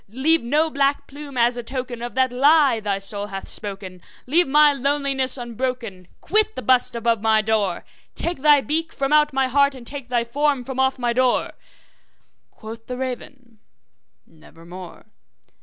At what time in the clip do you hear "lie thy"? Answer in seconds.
2.31-2.97